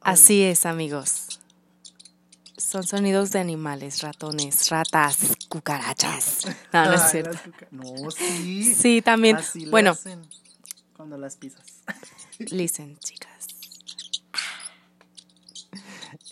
[0.00, 1.40] Así es, amigos.
[2.56, 6.46] Son sonidos de animales, ratones, ratas, cucarachas.
[6.72, 7.38] No, no es cierto.
[7.70, 8.74] No, sí.
[8.74, 9.36] Sí, también.
[9.36, 10.22] Así Bueno, hacen
[10.96, 11.82] cuando las pisas.
[12.38, 13.48] listen, chicas.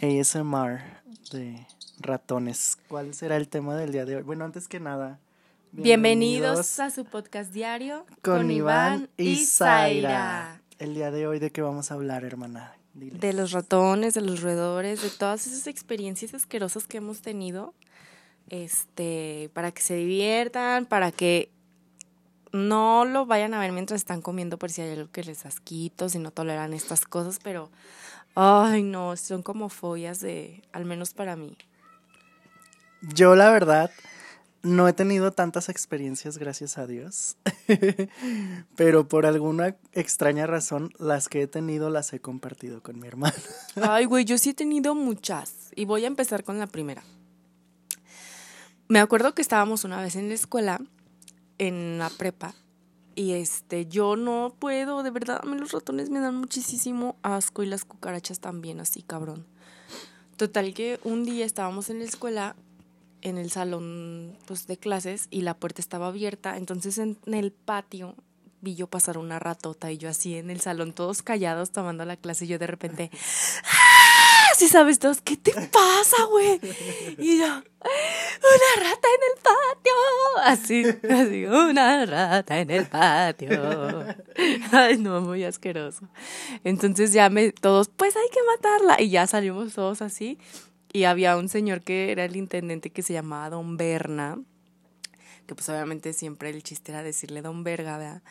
[0.01, 0.81] ASMR
[1.33, 1.67] de
[1.99, 2.79] ratones.
[2.89, 4.23] ¿Cuál será el tema del día de hoy?
[4.23, 5.19] Bueno, antes que nada,
[5.77, 10.63] Bienvenidos a su podcast diario con, Iván y Zaira.
[10.79, 12.77] El día de hoy, ¿de qué vamos a hablar, hermana?
[12.95, 13.21] Diles.
[13.21, 17.75] De los ratones, de los roedores, de todas esas experiencias asquerosas que hemos tenido.
[18.51, 21.51] Este, para que se diviertan, para que
[22.53, 26.09] no lo vayan a ver mientras están comiendo por si hay algo que les asquito,
[26.09, 27.69] si no toleran estas cosas, pero
[28.37, 31.57] ay no, son como fobias de, al menos para mí.
[33.03, 33.91] Yo, la verdad,
[34.65, 37.37] no he tenido tantas experiencias, gracias a Dios.
[38.77, 43.37] Pero por alguna extraña razón, las que he tenido las he compartido con mi hermana.
[43.77, 45.71] Ay, güey, yo sí he tenido muchas.
[45.77, 47.05] Y voy a empezar con la primera.
[48.89, 50.81] Me acuerdo que estábamos una vez en la escuela,
[51.59, 52.55] en la prepa,
[53.15, 57.63] y este, yo no puedo, de verdad, a mí los ratones me dan muchísimo asco
[57.63, 59.47] y las cucarachas también, así, cabrón.
[60.37, 62.57] Total que un día estábamos en la escuela,
[63.25, 68.15] en el salón pues, de clases, y la puerta estaba abierta, entonces en el patio
[68.61, 72.17] vi yo pasar una ratota y yo así en el salón todos callados tomando la
[72.17, 73.11] clase y yo de repente
[73.65, 74.05] ¡Ah!
[74.57, 76.61] ¿Sí sabes todos qué te pasa, güey?
[77.19, 79.93] Y yo una rata en el patio.
[80.45, 84.05] Así, así, una rata en el patio.
[84.73, 86.09] Ay, no, muy asqueroso.
[86.63, 90.39] Entonces ya me todos, pues hay que matarla y ya salimos todos así
[90.95, 94.39] y había un señor que era el intendente que se llamaba Don Berna
[95.47, 98.23] que pues obviamente siempre el chiste era decirle Don Verga, ¿verdad?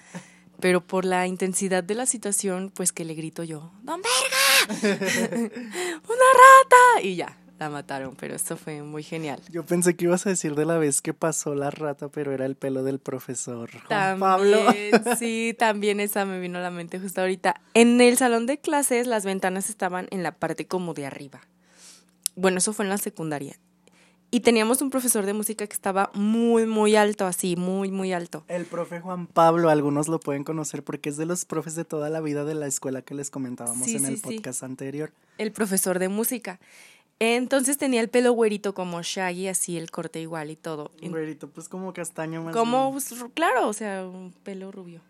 [0.59, 4.97] Pero por la intensidad de la situación, pues que le grito yo, ¡Don Verga!
[6.08, 7.02] ¡Una rata!
[7.02, 9.42] Y ya, la mataron, pero esto fue muy genial.
[9.52, 12.45] Yo pensé que ibas a decir de la vez que pasó la rata, pero era
[12.45, 15.15] el pelo del profesor Juan También, Pablo.
[15.20, 17.59] sí, también esa me vino a la mente justo ahorita.
[17.73, 21.42] En el salón de clases las ventanas estaban en la parte como de arriba.
[22.36, 23.58] Bueno, eso fue en la secundaria.
[24.32, 28.44] Y teníamos un profesor de música que estaba muy, muy alto, así, muy, muy alto.
[28.48, 32.10] El profe Juan Pablo, algunos lo pueden conocer porque es de los profes de toda
[32.10, 34.23] la vida de la escuela que les comentábamos Sí, en sí, el sí.
[34.23, 35.14] podcast anterior.
[35.38, 36.60] el profesor de música.
[37.20, 40.92] Entonces tenía el pelo güerito como Shaggy, así el corte igual y todo.
[41.02, 42.55] Güerito, pues como castaño más.
[42.55, 45.02] Como, pues, claro, o sea, un pelo rubio.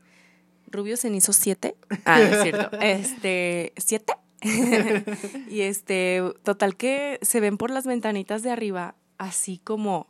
[0.70, 1.76] Rubio cenizo siete.
[2.06, 2.78] Ah, no es cierto.
[2.82, 4.14] Este, siete.
[5.50, 10.08] y este, total que se ven por las ventanitas de arriba, así como.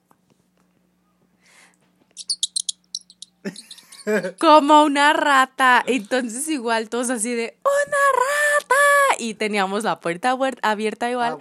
[4.39, 5.81] Como una rata.
[5.87, 8.75] Entonces, igual, todos así de ¡Una rata!
[9.19, 11.37] Y teníamos la puerta abierta igual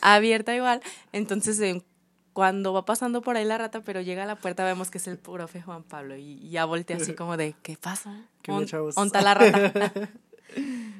[0.00, 0.82] abierta igual.
[1.12, 1.84] Entonces, en-
[2.32, 5.06] cuando va pasando por ahí la rata, pero llega a la puerta, vemos que es
[5.06, 6.16] el profe Juan Pablo.
[6.16, 8.24] Y, ya voltea así como de, ¿qué pasa?
[8.42, 8.66] ¿Qué On-?
[8.96, 9.92] ¿Onta la rata?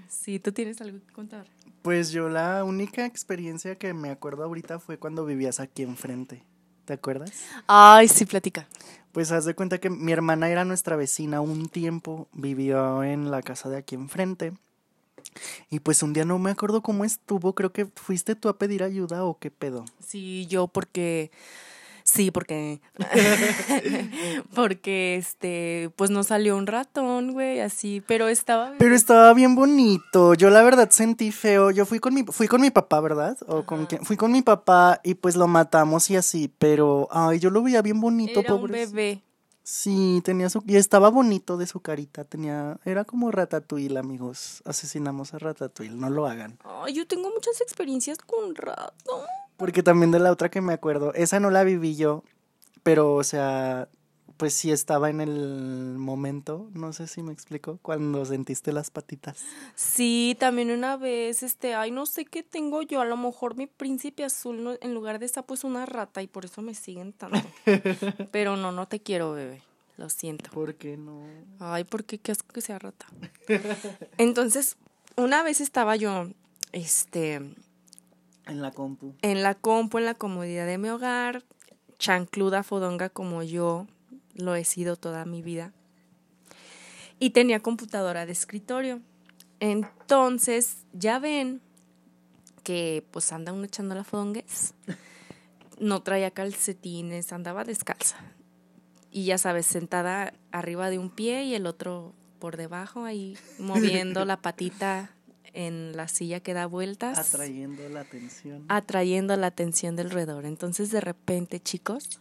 [0.09, 1.47] Sí, ¿tú tienes algo que contar?
[1.83, 6.45] Pues yo la única experiencia que me acuerdo ahorita fue cuando vivías aquí enfrente.
[6.85, 7.33] ¿Te acuerdas?
[7.67, 8.67] Ay, sí, platica.
[9.13, 13.43] Pues haz de cuenta que mi hermana era nuestra vecina un tiempo, vivió en la
[13.43, 14.53] casa de aquí enfrente.
[15.71, 18.83] Y pues un día no me acuerdo cómo estuvo, creo que fuiste tú a pedir
[18.83, 19.85] ayuda o qué pedo.
[20.05, 21.31] Sí, yo porque...
[22.05, 22.81] Sí, porque...
[24.55, 28.73] porque, este, pues no salió un ratón, güey, así, pero estaba...
[28.79, 30.35] Pero estaba bien bonito.
[30.35, 31.71] Yo la verdad sentí feo.
[31.71, 33.37] Yo fui con mi fui con mi papá, ¿verdad?
[33.47, 34.05] O con quién?
[34.05, 37.83] Fui con mi papá y pues lo matamos y así, pero ay, yo lo veía
[37.83, 38.87] bien bonito, Era un pobre.
[38.87, 39.23] bebé.
[39.63, 44.63] Sí, tenía su y estaba bonito de su carita, tenía era como Ratatouille, amigos.
[44.65, 46.59] Asesinamos a Ratatouille, no lo hagan.
[46.65, 49.27] Ay, yo tengo muchas experiencias con ratón.
[49.61, 52.25] Porque también de la otra que me acuerdo, esa no la viví yo,
[52.83, 53.89] pero o sea,
[54.39, 59.45] pues sí estaba en el momento, no sé si me explico, cuando sentiste las patitas.
[59.75, 63.67] Sí, también una vez, este, ay, no sé qué tengo yo, a lo mejor mi
[63.67, 67.13] príncipe azul no- en lugar de sapo es una rata y por eso me siguen
[67.13, 67.39] tanto.
[68.33, 69.63] Pero no, no te quiero, bebé,
[69.99, 70.51] lo siento.
[70.53, 71.21] ¿Por qué no?
[71.59, 72.17] Ay, ¿por qué?
[72.19, 73.05] Qué asco que sea rata.
[74.17, 74.77] Entonces,
[75.17, 76.29] una vez estaba yo,
[76.73, 77.43] este,
[78.51, 79.15] En la compu.
[79.23, 81.45] en la compu, en la comodidad de mi hogar,
[81.99, 83.87] chancluda fodonga como yo
[84.35, 85.73] lo he sido toda mi vida.
[87.21, 89.01] Y tenía computadora de escritorio.
[89.61, 91.61] Entonces, ya ven
[92.65, 94.75] que pues anda uno echando la fodonguez.
[95.79, 98.17] No traía calcetines, andaba descalza.
[99.11, 104.25] Y ya sabes, sentada arriba de un pie y el otro por debajo ahí moviendo
[104.25, 105.11] la patita
[105.53, 107.19] en la silla que da vueltas.
[107.19, 108.65] Atrayendo la atención.
[108.69, 110.47] Atrayendo la atención del roedor.
[110.47, 112.21] Entonces de repente, chicos,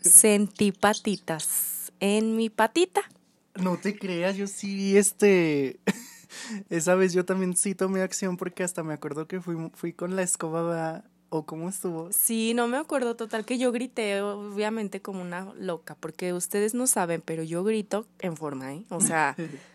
[0.00, 3.02] sentí patitas en mi patita.
[3.54, 5.80] No te creas, yo sí, este...
[6.68, 10.16] Esa vez yo también sí tomé acción porque hasta me acuerdo que fui, fui con
[10.16, 12.12] la escoba o cómo estuvo.
[12.12, 16.86] Sí, no me acuerdo total que yo grité obviamente como una loca porque ustedes no
[16.86, 18.84] saben, pero yo grito en forma, ¿eh?
[18.88, 19.34] O sea,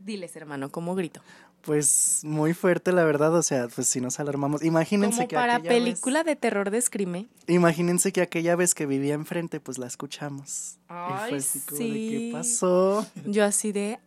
[0.00, 1.20] diles hermano, ¿cómo grito?
[1.62, 4.62] Pues muy fuerte, la verdad, o sea, pues si nos alarmamos.
[4.62, 7.28] Imagínense como que para película de terror de Scream.
[7.48, 10.78] Imagínense que aquella vez que vivía enfrente, pues la escuchamos.
[10.88, 11.90] Ay, y fue así como sí.
[11.90, 13.06] de qué pasó.
[13.26, 13.98] Yo así de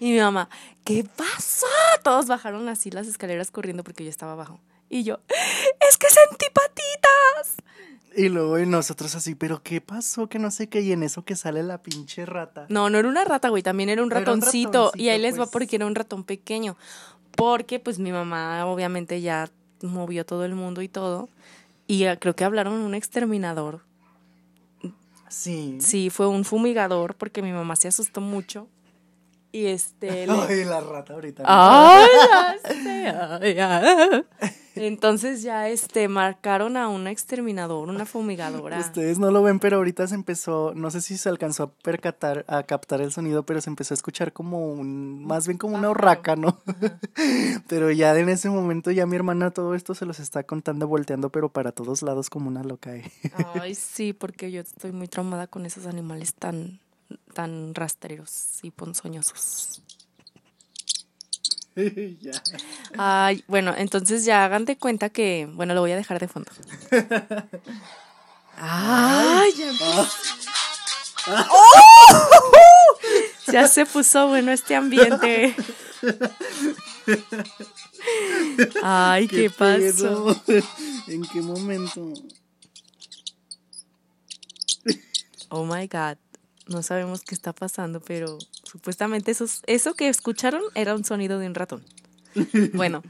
[0.00, 0.48] Y mi mamá,
[0.84, 1.66] ¿qué pasó?
[2.02, 4.60] Todos bajaron así las escaleras corriendo porque yo estaba abajo.
[4.88, 5.20] Y yo,
[5.88, 7.56] es que sentí patitas.
[8.18, 10.28] Y luego y nosotros así, pero ¿qué pasó?
[10.28, 10.80] Que no sé qué.
[10.80, 12.66] Y en eso que sale la pinche rata.
[12.68, 14.90] No, no era una rata, güey, también era un Era un ratoncito.
[14.94, 15.50] y ahí les va pues.
[15.50, 16.76] porque era un ratón pequeño.
[17.36, 19.48] Porque pues mi mamá obviamente ya
[19.82, 21.28] movió todo el mundo y todo.
[21.86, 23.82] Y ah, creo que hablaron un exterminador.
[25.28, 25.78] Sí.
[25.80, 28.66] Sí, fue un fumigador porque mi mamá se asustó mucho.
[29.52, 30.26] Y este...
[30.26, 31.42] le- Ay, la rata ahorita.
[31.46, 32.06] Ay,
[32.64, 34.24] ya sé, ay, ya.
[34.78, 38.78] Entonces ya este marcaron a una exterminador, una fumigadora.
[38.80, 42.44] Ustedes no lo ven, pero ahorita se empezó, no sé si se alcanzó a percatar,
[42.48, 45.90] a captar el sonido, pero se empezó a escuchar como un, más bien como una
[45.90, 46.60] urraca, ¿no?
[47.68, 51.30] pero ya en ese momento ya mi hermana todo esto se los está contando, volteando,
[51.30, 52.94] pero para todos lados como una loca.
[52.96, 53.10] ¿eh?
[53.60, 56.80] Ay, sí, porque yo estoy muy traumada con esos animales tan
[57.32, 59.82] tan rastreros y ponzoñosos.
[62.20, 62.32] ya.
[62.96, 66.50] Ay, bueno, entonces ya hagan de cuenta que, bueno, lo voy a dejar de fondo.
[68.56, 69.72] Ay, ya,
[71.50, 71.74] ¡Oh!
[73.52, 75.56] Ya se puso bueno este ambiente.
[78.82, 80.36] Ay, ¿qué, pasó?
[80.44, 80.62] pedo?
[81.06, 82.12] ¿En qué momento?
[85.48, 86.18] Oh my God.
[86.66, 88.36] No sabemos qué está pasando, pero
[88.68, 91.84] supuestamente esos, eso que escucharon era un sonido de un ratón.
[92.74, 93.02] Bueno,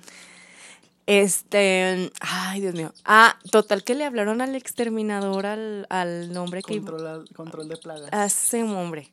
[1.06, 2.10] este.
[2.20, 2.92] Ay, Dios mío.
[3.04, 6.76] Ah, total que le hablaron al exterminador, al, al nombre que.
[6.76, 8.08] Control, control de plagas.
[8.12, 9.10] a ese hombre.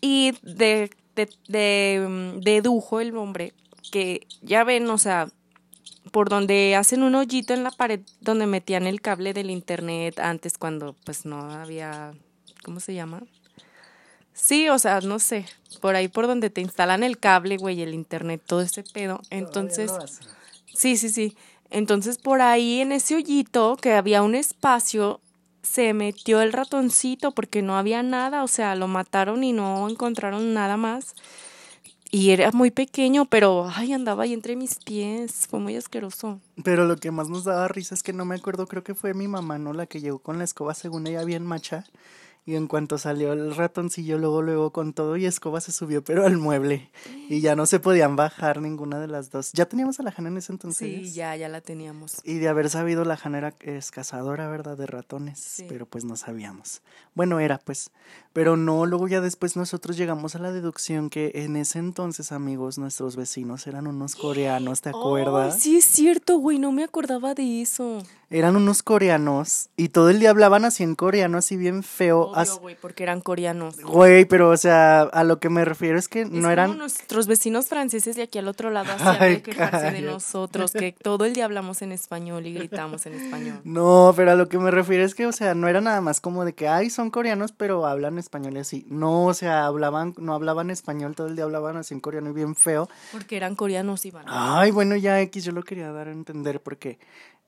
[0.00, 3.52] Y de, de- de, dedujo el hombre
[3.90, 5.28] que, ya ven, o sea,
[6.12, 10.56] por donde hacen un hoyito en la pared donde metían el cable del internet antes
[10.56, 12.12] cuando pues no había,
[12.64, 13.22] ¿cómo se llama?
[14.32, 15.46] Sí, o sea, no sé,
[15.80, 19.20] por ahí por donde te instalan el cable, güey, el internet, todo ese pedo.
[19.30, 19.92] Entonces.
[20.74, 21.36] Sí, sí, sí.
[21.70, 25.20] Entonces por ahí en ese hoyito que había un espacio,
[25.62, 30.54] se metió el ratoncito porque no había nada, o sea, lo mataron y no encontraron
[30.54, 31.14] nada más.
[32.12, 36.40] Y era muy pequeño, pero ay, andaba ahí entre mis pies, fue muy asqueroso.
[36.64, 39.14] Pero lo que más nos daba risa es que no me acuerdo, creo que fue
[39.14, 39.72] mi mamá, ¿no?
[39.72, 41.84] La que llegó con la escoba según ella bien macha.
[42.46, 46.24] Y en cuanto salió el ratoncillo, luego, luego con todo y escoba se subió, pero
[46.24, 46.90] al mueble.
[47.28, 49.52] Y ya no se podían bajar ninguna de las dos.
[49.52, 50.88] Ya teníamos a la Jana en ese entonces.
[50.88, 52.16] Sí, ya, ya la teníamos.
[52.24, 54.76] Y de haber sabido, la Jana era es cazadora, ¿verdad?
[54.76, 55.38] De ratones.
[55.38, 55.66] Sí.
[55.68, 56.82] Pero pues no sabíamos.
[57.14, 57.90] Bueno, era pues.
[58.32, 62.78] Pero no, luego ya después nosotros llegamos a la deducción que en ese entonces, amigos,
[62.78, 65.54] nuestros vecinos eran unos coreanos, ¿te acuerdas?
[65.54, 67.98] Ay, sí es cierto, güey, no me acordaba de eso.
[68.32, 72.26] Eran unos coreanos y todo el día hablaban así en coreano, así bien feo.
[72.28, 73.80] Obvio, as- güey, porque eran coreanos.
[73.80, 76.78] Güey, pero o sea, a lo que me refiero es que Es no como eran...
[76.78, 81.32] nuestros vecinos franceses de aquí al otro lado hacían quejarse de nosotros, que todo el
[81.32, 83.60] día hablamos en español y gritamos en español.
[83.64, 86.20] No, pero a lo que me refiero es que, o sea, no era nada más
[86.20, 88.86] como de que, ay, son coreanos, pero hablan español y así.
[88.88, 92.32] No, o sea, hablaban, no hablaban español, todo el día hablaban así en coreano y
[92.32, 92.88] bien feo.
[93.12, 94.26] Porque eran coreanos, Iván.
[94.28, 96.98] Ay, bueno, ya X, yo lo quería dar a entender porque,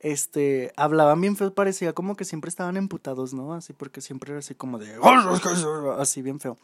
[0.01, 3.55] este, hablaban bien feo, parecía como que siempre estaban emputados, ¿no?
[3.55, 4.99] Así, porque siempre era así como de,
[5.99, 6.59] así bien feo.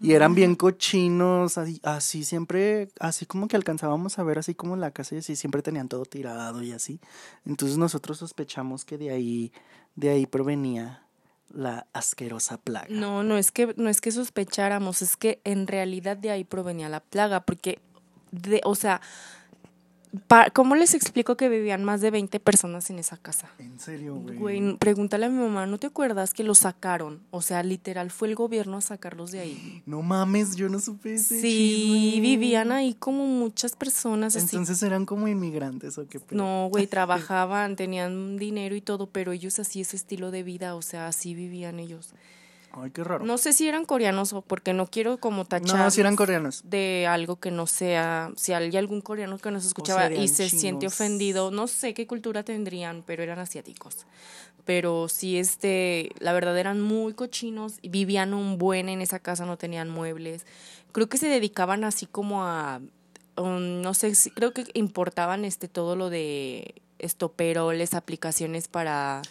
[0.00, 4.76] Y eran bien cochinos, así, así siempre, así como que alcanzábamos a ver así como
[4.76, 7.00] la casa y así, siempre tenían todo tirado y así.
[7.46, 9.52] Entonces nosotros sospechamos que de ahí,
[9.94, 11.04] de ahí provenía
[11.52, 12.86] la asquerosa plaga.
[12.90, 16.88] No, no es que no es que sospecháramos, es que en realidad de ahí provenía
[16.88, 17.80] la plaga, porque
[18.30, 19.00] de, o sea,
[20.54, 23.48] ¿Cómo les explico que vivían más de 20 personas en esa casa?
[23.58, 24.36] En serio, güey.
[24.38, 27.20] Güey, pregúntale a mi mamá, ¿no te acuerdas que los sacaron?
[27.30, 29.82] O sea, literal fue el gobierno a sacarlos de ahí.
[29.86, 32.20] No mames, yo no supe ese Sí, chisme.
[32.22, 34.46] vivían ahí como muchas personas así.
[34.56, 36.36] Entonces eran como inmigrantes o qué pedo?
[36.36, 40.82] No, güey, trabajaban, tenían dinero y todo, pero ellos así ese estilo de vida, o
[40.82, 42.14] sea, así vivían ellos.
[42.72, 43.24] Ay, qué raro.
[43.24, 46.62] No sé si eran coreanos o porque no quiero como tachar No, si eran coreanos.
[46.64, 50.86] de algo que no sea, si hay algún coreano que nos escuchaba y se siente
[50.86, 54.06] ofendido, no sé qué cultura tendrían, pero eran asiáticos.
[54.64, 59.56] Pero sí, este, la verdad eran muy cochinos, vivían un buen en esa casa, no
[59.56, 60.46] tenían muebles.
[60.92, 62.80] Creo que se dedicaban así como a,
[63.36, 69.22] um, no sé, creo que importaban este todo lo de estoperoles, aplicaciones para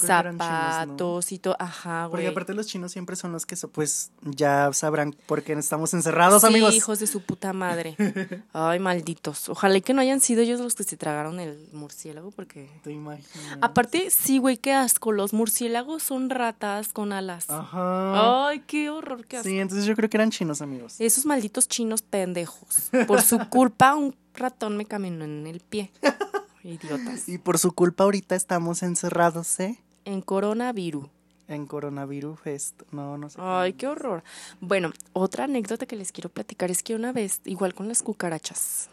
[0.00, 2.32] zapatos y todo, ajá, Porque güey.
[2.32, 6.42] aparte los chinos siempre son los que, so- pues, ya sabrán por qué estamos encerrados,
[6.42, 6.74] sí, amigos.
[6.74, 7.96] hijos de su puta madre.
[8.52, 9.48] Ay, malditos.
[9.48, 12.70] Ojalá y que no hayan sido ellos los que se tragaron el murciélago, porque...
[12.82, 13.58] Te imaginas.
[13.60, 15.12] Aparte, sí, güey, qué asco.
[15.12, 17.50] Los murciélagos son ratas con alas.
[17.50, 18.48] Ajá.
[18.48, 19.48] Ay, qué horror, qué asco.
[19.48, 20.96] Sí, entonces yo creo que eran chinos, amigos.
[21.00, 22.90] Esos malditos chinos pendejos.
[23.06, 25.90] Por su culpa, un ratón me caminó en el pie.
[26.66, 27.28] Idiotas.
[27.28, 29.78] Y por su culpa ahorita estamos encerrados, ¿eh?
[30.04, 31.06] En coronavirus.
[31.48, 32.82] En Coronavirus Fest.
[32.90, 33.38] No, no sé.
[33.40, 34.24] Ay, qué horror.
[34.60, 38.88] Bueno, otra anécdota que les quiero platicar es que una vez, igual con las cucarachas,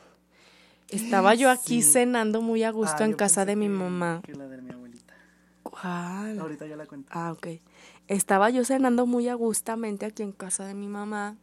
[0.90, 1.94] estaba yo aquí Sí.
[1.94, 4.22] cenando muy a gusto Ah, en casa de mi mamá.
[4.24, 5.16] Que la de mi abuelita.
[5.64, 6.40] ¿Cuál?
[6.40, 7.10] Ahorita ya la cuento.
[7.12, 7.48] Ah, ok.
[8.08, 11.36] Estaba yo cenando muy a gustamente aquí en casa de mi mamá.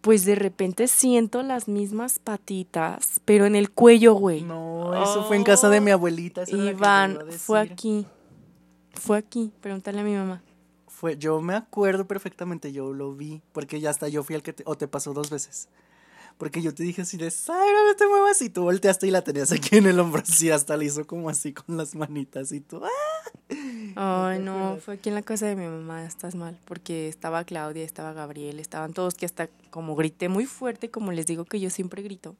[0.00, 4.42] Pues de repente siento las mismas patitas, pero en el cuello, güey.
[4.42, 6.44] No, eso fue en casa de mi abuelita.
[6.46, 8.06] Iván, fue aquí.
[8.94, 9.52] Fue aquí.
[9.60, 10.42] Pregúntale a mi mamá.
[10.86, 14.54] Fue, yo me acuerdo perfectamente, yo lo vi, porque ya hasta yo fui el que
[14.54, 15.68] te, o te pasó dos veces.
[16.38, 19.22] Porque yo te dije así de, ay, no te muevas, y tú volteaste y la
[19.22, 22.60] tenías aquí en el hombro, así hasta le hizo como así con las manitas, y
[22.60, 22.90] tú, ¡ah!
[23.96, 24.84] Ay, no, acuerdas?
[24.84, 28.60] fue aquí en la casa de mi mamá, estás mal, porque estaba Claudia, estaba Gabriel,
[28.60, 32.36] estaban todos que hasta como grité muy fuerte, como les digo que yo siempre grito.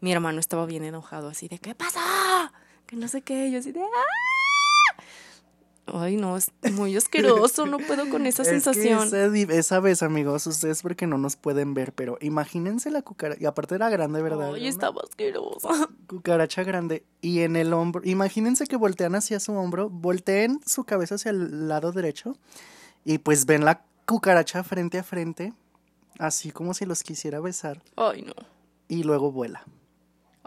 [0.00, 2.52] Mi hermano estaba bien enojado, así de, ¿qué pasa?
[2.86, 5.02] Que no sé qué, yo así de, ¡ah!
[5.88, 9.08] Ay, no, es muy asqueroso, no puedo con esa Es sensación.
[9.50, 13.76] esa, vez, amigos, ustedes porque no nos pueden ver, pero imagínense la cucaracha, y aparte
[13.76, 14.52] era grande, ¿verdad?
[14.54, 15.68] Ay, estaba asquerosa.
[16.08, 21.14] Cucaracha grande, y en el hombro, imagínense que voltean hacia su hombro, volteen su cabeza
[21.14, 22.36] hacia el lado derecho,
[23.04, 25.52] y pues ven la cucaracha frente a frente,
[26.18, 28.34] así como si los quisiera besar, Ay, no.
[28.88, 29.64] y luego vuela.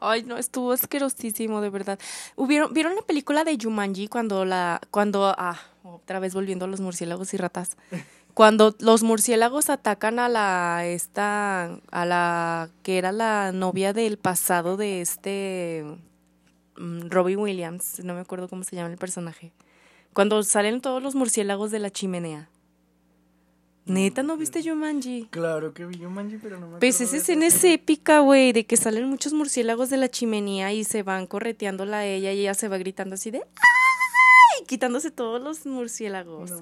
[0.02, 2.00] Ay, no, estuvo asquerosísimo, de verdad.
[2.36, 6.80] ¿Hubieron, ¿Vieron la película de Jumanji cuando la, cuando, ah, otra vez volviendo a los
[6.80, 7.78] murciélagos y ratas?
[8.36, 14.78] Cuando los murciélagos atacan a la, esta, a la, que era la novia del pasado
[14.78, 15.84] de este,
[16.78, 19.52] mm, Robbie Williams, no me acuerdo cómo se llama el personaje.
[20.14, 22.48] Cuando salen todos los murciélagos de la chimenea.
[23.90, 25.28] Neta, ¿no viste Jumanji?
[25.32, 28.78] Claro que vi Jumanji, pero no me Pues esa escena es épica, güey, de que
[28.78, 32.68] salen muchos murciélagos de la chimenea y se van correteándola a ella y ella se
[32.68, 33.42] va gritando así de
[34.60, 34.66] ¡ay!
[34.66, 36.52] quitándose todos los murciélagos.
[36.52, 36.62] No.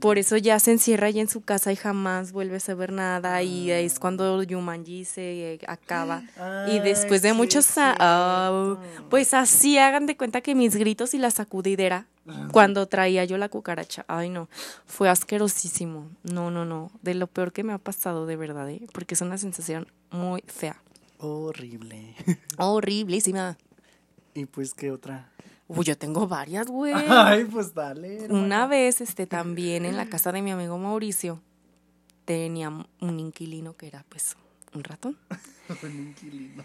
[0.00, 3.42] Por eso ya se encierra ahí en su casa y jamás vuelve a saber nada
[3.42, 6.22] y es cuando Yumanji se acaba.
[6.68, 8.76] y después de sí, muchos ah,
[9.08, 12.06] pues así hagan de cuenta que mis gritos y la sacudidera
[12.52, 14.04] cuando traía yo la cucaracha.
[14.08, 14.48] Ay, no,
[14.86, 16.10] fue asquerosísimo.
[16.22, 18.86] No, no, no, de lo peor que me ha pasado de verdad, ¿eh?
[18.92, 20.82] porque es una sensación muy fea.
[21.18, 22.14] Horrible.
[22.58, 23.56] Horriblísima.
[24.34, 25.30] y pues, ¿qué otra?
[25.66, 26.94] Uy, yo tengo varias, güey.
[27.08, 28.26] Ay, pues dale.
[28.30, 31.40] Una vez, este, también en la casa de mi amigo Mauricio,
[32.24, 34.36] tenía un inquilino que era, pues,
[34.74, 35.16] un ratón.
[35.82, 36.62] Un inquilino.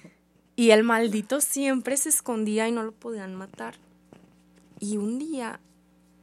[0.58, 3.75] Y el maldito siempre se escondía y no lo podían matar.
[4.77, 5.62] Y un día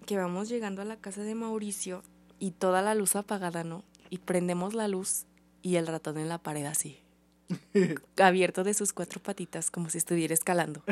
[0.05, 2.03] que vamos llegando a la casa de Mauricio
[2.39, 3.83] y toda la luz apagada, ¿no?
[4.11, 5.25] Y prendemos la luz
[5.63, 6.99] y el ratón en la pared así.
[8.19, 10.83] abierto de sus cuatro patitas como si estuviera escalando.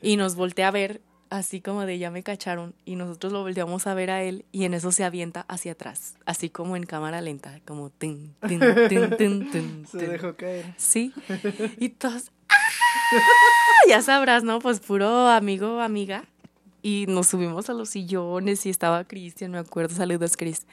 [0.00, 3.86] Y nos voltea a ver así como de ya me cacharon y nosotros lo volteamos
[3.86, 7.20] a ver a él y en eso se avienta hacia atrás, así como en cámara
[7.20, 10.74] lenta, como tin, tin, tin, tin, tin, Se dejó caer.
[10.76, 11.12] Sí.
[11.78, 12.54] Y todos, ¡ah!
[13.88, 14.58] ya sabrás, ¿no?
[14.58, 16.24] Pues puro amigo, amiga.
[16.82, 20.66] Y nos subimos a los sillones y estaba Cristian, me acuerdo, saludos Cris,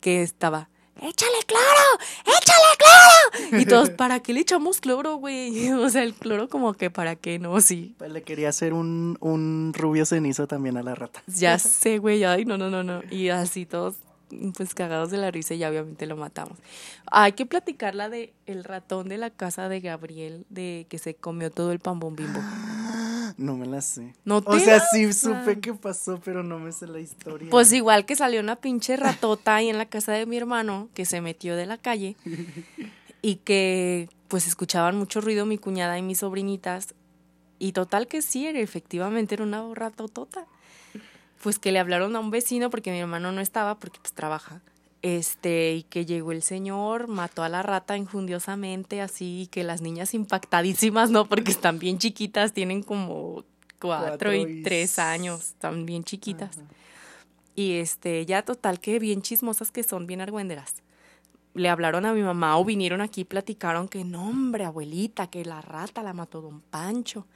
[0.00, 0.68] que estaba,
[1.00, 1.77] échale cloro,
[2.24, 3.62] échale cloro.
[3.62, 5.68] Y todos, ¿para qué le echamos cloro, güey?
[5.78, 7.60] O sea, el cloro como que para qué, ¿no?
[7.60, 7.94] Sí.
[7.98, 11.22] Pues le quería hacer un, un rubio cenizo también a la rata.
[11.26, 13.00] Ya sé, güey, ay, no, no, no, no.
[13.10, 13.94] Y así todos
[14.56, 16.58] pues cagados de la risa y ya obviamente lo matamos.
[17.10, 21.14] Hay que platicar la de el ratón de la casa de Gabriel, de que se
[21.14, 22.40] comió todo el pan bimbo.
[23.38, 24.14] No me la sé.
[24.24, 27.48] No O te sea, la sí supe qué pasó, pero no me sé la historia.
[27.50, 31.06] Pues igual que salió una pinche ratota ahí en la casa de mi hermano que
[31.06, 32.16] se metió de la calle
[33.22, 36.94] y que pues escuchaban mucho ruido mi cuñada y mis sobrinitas
[37.60, 40.46] y total que sí, efectivamente era una ratotota.
[41.42, 44.60] Pues que le hablaron a un vecino porque mi hermano no estaba porque pues trabaja.
[45.16, 50.12] Este, y que llegó el señor, mató a la rata injundiosamente, así, que las niñas
[50.12, 51.24] impactadísimas, ¿no?
[51.24, 53.44] Porque están bien chiquitas, tienen como
[53.80, 56.58] cuatro, Cuatro y y tres años, están bien chiquitas.
[57.54, 60.74] Y este, ya total que bien chismosas que son, bien argüenderas.
[61.54, 65.42] Le hablaron a mi mamá o vinieron aquí y platicaron que no, hombre, abuelita, que
[65.42, 67.26] la rata la mató don Pancho.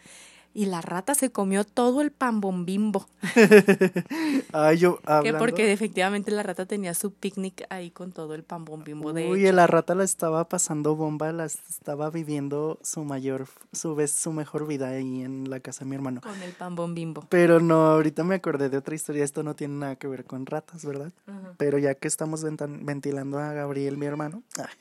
[0.55, 3.07] Y la rata se comió todo el pan bombimbo.
[4.53, 5.39] Ay, yo Que hablando...
[5.39, 9.51] porque efectivamente la rata tenía su picnic ahí con todo el pan bombimbo de Uy,
[9.51, 14.67] la rata la estaba pasando bomba, la estaba viviendo su mayor, su vez, su mejor
[14.67, 16.21] vida ahí en la casa de mi hermano.
[16.21, 17.25] con el pan bombimbo.
[17.29, 20.45] Pero no, ahorita me acordé de otra historia, esto no tiene nada que ver con
[20.47, 21.13] ratas, ¿verdad?
[21.57, 24.43] Pero ya que estamos ventilando a Gabriel, mi hermano,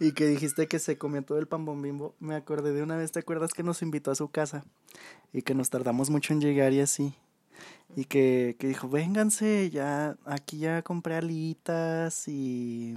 [0.00, 3.12] y que dijiste que se comió todo el pan bombimbo, me acordé de una vez,
[3.12, 4.57] ¿te acuerdas que nos invitó a su casa?
[5.32, 7.14] Y que nos tardamos mucho en llegar y así.
[7.96, 12.94] Y que, que dijo, vénganse, ya, aquí ya compré alitas y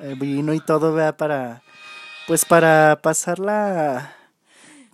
[0.00, 1.62] eh, vino y todo, vea, para,
[2.26, 4.12] pues para pasarla...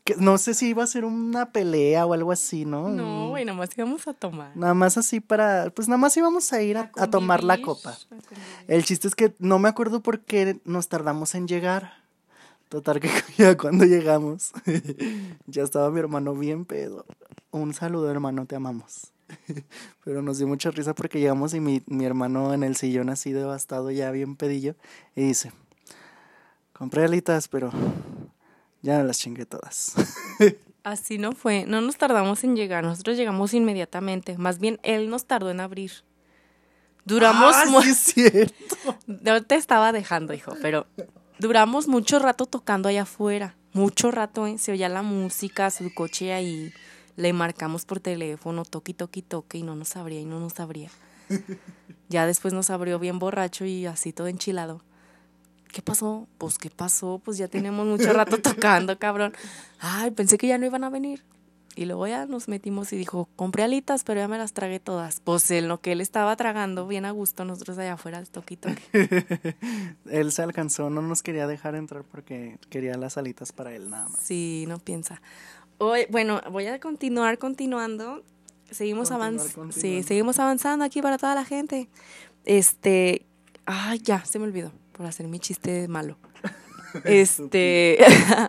[0.04, 2.88] Que no sé si iba a ser una pelea o algo así, ¿no?
[2.88, 4.50] No, güey, nada más íbamos a tomar.
[4.56, 7.90] Nada más así para, pues nada más íbamos a ir a, a tomar la copa.
[7.90, 8.16] a.
[8.66, 12.01] El chiste es que no me acuerdo por qué nos tardamos en llegar.
[12.72, 14.52] Total que ya cuando llegamos,
[15.46, 17.04] ya estaba mi hermano bien pedo.
[17.50, 19.12] Un saludo hermano, te amamos.
[20.04, 23.30] Pero nos dio mucha risa porque llegamos y mi, mi hermano en el sillón así
[23.32, 24.74] devastado, ya bien pedillo,
[25.14, 25.52] y dice,
[26.72, 27.70] compré alitas, pero
[28.80, 29.92] ya me las chingué todas.
[30.82, 35.26] Así no fue, no nos tardamos en llegar, nosotros llegamos inmediatamente, más bien él nos
[35.26, 35.92] tardó en abrir.
[37.04, 38.76] Duramos, Ah, sí es cierto.
[39.06, 40.86] no te estaba dejando, hijo, pero
[41.42, 44.58] duramos mucho rato tocando allá afuera, mucho rato, ¿eh?
[44.58, 46.72] se oía la música, su coche ahí,
[47.16, 50.90] le marcamos por teléfono, toque, toque, toque, y no nos abría, y no nos abría.
[52.08, 54.82] Ya después nos abrió bien borracho y así todo enchilado.
[55.72, 56.28] ¿Qué pasó?
[56.36, 57.22] Pues, ¿qué pasó?
[57.24, 59.32] Pues ya tenemos mucho rato tocando, cabrón.
[59.78, 61.24] Ay, pensé que ya no iban a venir.
[61.74, 65.20] Y luego ya nos metimos y dijo, compré alitas, pero ya me las tragué todas.
[65.20, 68.56] Pues en lo que él estaba tragando, bien a gusto, nosotros allá afuera, el toque,
[68.56, 68.82] toque.
[70.10, 74.08] Él se alcanzó, no nos quería dejar entrar porque quería las alitas para él nada
[74.08, 74.20] más.
[74.20, 75.22] Sí, no piensa.
[75.78, 78.22] Hoy, bueno, voy a continuar continuando.
[78.70, 79.72] Seguimos avanzando.
[79.72, 81.88] Sí, seguimos avanzando aquí para toda la gente.
[82.44, 83.26] Este,
[83.66, 86.16] ay, ya, se me olvidó por hacer mi chiste malo.
[87.04, 87.98] Este,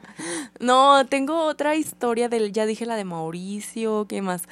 [0.59, 4.43] no, tengo otra historia del, ya dije la de Mauricio, ¿qué más?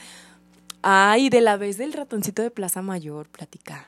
[0.82, 3.88] Ay, de la vez del ratoncito de Plaza Mayor, platica.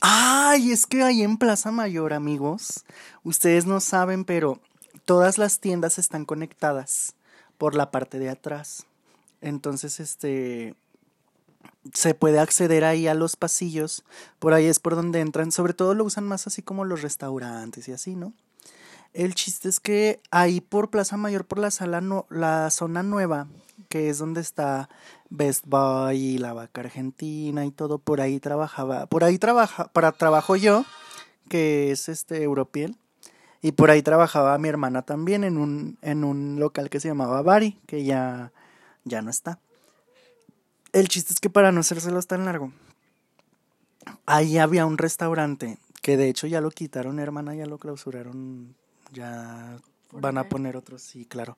[0.00, 2.84] Ay, es que ahí en Plaza Mayor, amigos,
[3.24, 4.60] ustedes no saben, pero
[5.04, 7.14] todas las tiendas están conectadas
[7.56, 8.86] por la parte de atrás.
[9.40, 10.74] Entonces, este
[11.94, 14.04] se puede acceder ahí a los pasillos,
[14.38, 17.88] por ahí es por donde entran, sobre todo lo usan más así como los restaurantes
[17.88, 18.34] y así, ¿no?
[19.18, 23.48] El chiste es que ahí por Plaza Mayor, por la sala no, la zona nueva,
[23.88, 24.88] que es donde está
[25.28, 30.12] Best Buy y la vaca argentina y todo, por ahí trabajaba, por ahí trabaja, para
[30.12, 30.84] trabajo yo,
[31.48, 32.94] que es este Europiel,
[33.60, 37.42] y por ahí trabajaba mi hermana también en un, en un local que se llamaba
[37.42, 38.52] Bari, que ya,
[39.02, 39.58] ya no está.
[40.92, 42.70] El chiste es que para no hacérselos tan largo,
[44.26, 48.76] ahí había un restaurante que de hecho ya lo quitaron, hermana, ya lo clausuraron,
[49.12, 49.76] ya
[50.08, 51.56] ¿Por van a poner otros, sí, claro.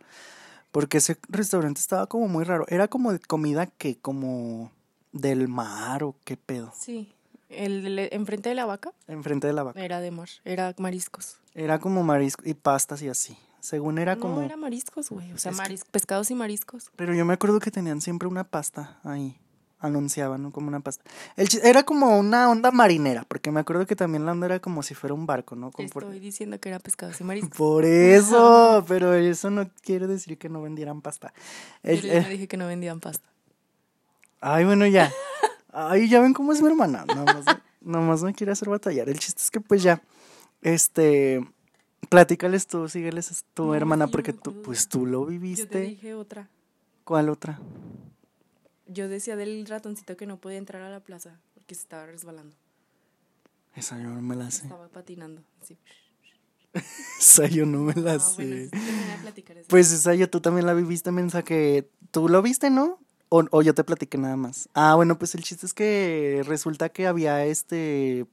[0.72, 2.64] Porque ese restaurante estaba como muy raro.
[2.68, 4.70] Era como de comida que como
[5.12, 6.72] del mar o qué pedo.
[6.78, 7.12] Sí,
[7.48, 9.80] el, el- enfrente de la vaca Enfrente de la vaca.
[9.84, 11.38] era de mar, era mariscos.
[11.54, 13.36] Era como marisco y pastas y así.
[13.60, 14.36] Según era como...
[14.36, 15.32] No, era mariscos, güey.
[15.32, 16.90] O sea, que- pescados y mariscos.
[16.96, 19.36] Pero yo me acuerdo que tenían siempre una pasta ahí.
[19.83, 20.53] Anunciaban, ¿no?
[20.53, 21.03] Como una pasta.
[21.37, 24.83] El era como una onda marinera, porque me acuerdo que también la onda era como
[24.83, 25.71] si fuera un barco, ¿no?
[25.71, 26.05] Como por...
[26.05, 27.57] Estoy diciendo que era pescados y mariscos.
[27.57, 31.33] por eso, pero eso no quiere decir que no vendieran pasta.
[31.83, 33.27] Yo ya eh, dije que no vendían pasta.
[34.40, 35.11] Ay, bueno, ya.
[35.73, 37.05] Ay, ya ven cómo es mi hermana.
[37.07, 37.45] Nada más,
[37.81, 39.09] nada más me quiere hacer batallar.
[39.09, 40.03] El chiste es que pues ya,
[40.62, 41.40] este,
[42.09, 45.81] platícales tú, sígueles tu No, hermana, porque tú, pues tú lo Yo te viviste.
[45.81, 46.49] dije otra.
[47.05, 47.61] ¿Cuál otra?
[48.92, 52.57] Yo decía del ratoncito que no podía entrar a la plaza porque se estaba resbalando.
[53.76, 54.64] Esa yo no me la sé.
[54.64, 55.42] Estaba patinando.
[55.62, 55.79] Sí.
[57.18, 58.68] Esa yo no me la Ah, sé.
[58.70, 59.68] bueno, eso.
[59.68, 62.98] Pues esa yo tú también la viviste, mensa, que tú lo viste, ¿no?
[63.29, 64.68] O, o yo te platiqué nada más.
[64.74, 68.26] Ah, bueno, pues el chiste es que resulta que había este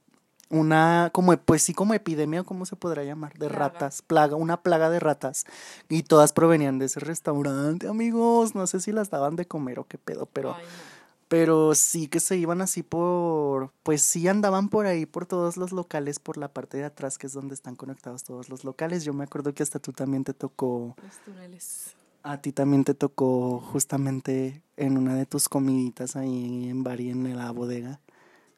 [0.50, 3.54] una como pues sí como epidemia cómo se podrá llamar de Plaga.
[3.68, 5.44] ratas, plaga, una plaga de ratas
[5.88, 9.84] y todas provenían de ese restaurante, amigos, no sé si las daban de comer o
[9.86, 10.98] qué pedo, pero Ay, no.
[11.28, 15.72] pero sí que se iban así por, pues sí andaban por ahí por todos los
[15.72, 19.04] locales, por la parte de atrás, que es donde están conectados todos los locales.
[19.04, 21.90] Yo me acuerdo que hasta tú también te tocó, Los túneles.
[22.22, 27.36] a ti también te tocó justamente en una de tus comiditas ahí en Bari, en
[27.36, 28.00] la bodega,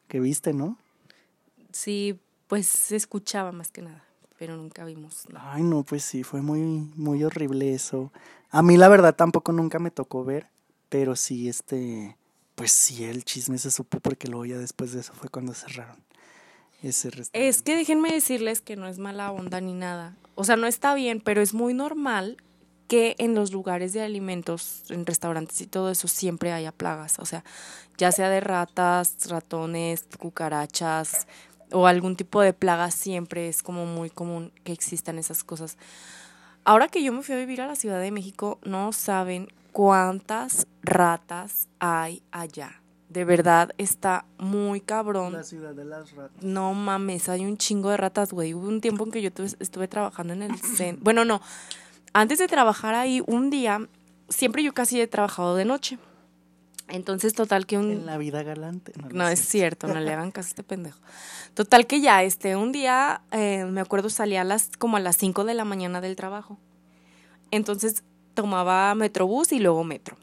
[0.07, 0.77] que viste, ¿no?
[1.71, 4.03] Sí, pues se escuchaba más que nada,
[4.37, 5.23] pero nunca vimos.
[5.35, 8.11] Ay, no, pues sí, fue muy, muy horrible eso.
[8.49, 10.47] A mí la verdad tampoco nunca me tocó ver,
[10.89, 12.17] pero sí, este,
[12.55, 15.97] pues sí, el chisme se supo porque luego ya después de eso fue cuando cerraron
[16.83, 17.47] ese restaurante.
[17.47, 20.17] Es que déjenme decirles que no es mala onda ni nada.
[20.35, 22.37] O sea, no está bien, pero es muy normal
[22.87, 27.19] que en los lugares de alimentos, en restaurantes y todo eso, siempre haya plagas.
[27.19, 27.45] O sea,
[27.97, 31.27] ya sea de ratas, ratones, cucarachas
[31.73, 35.77] o algún tipo de plaga, siempre es como muy común que existan esas cosas.
[36.63, 40.67] Ahora que yo me fui a vivir a la Ciudad de México, no saben cuántas
[40.83, 42.81] ratas hay allá.
[43.09, 45.33] De verdad está muy cabrón.
[45.33, 46.41] La ciudad de las ratas.
[46.43, 48.53] No mames, hay un chingo de ratas, güey.
[48.53, 51.03] Hubo un tiempo en que yo tuve- estuve trabajando en el centro.
[51.03, 51.41] Bueno, no.
[52.13, 53.85] Antes de trabajar ahí, un día,
[54.29, 55.97] siempre yo casi he trabajado de noche.
[56.91, 57.89] Entonces, total que un...
[57.89, 58.91] En la vida galante.
[59.13, 60.99] No, es cierto, no le hagan caso a este pendejo.
[61.53, 65.15] Total que ya, este, un día, eh, me acuerdo, salía a las, como a las
[65.17, 66.57] 5 de la mañana del trabajo.
[67.49, 70.17] Entonces, tomaba Metrobús y luego metro.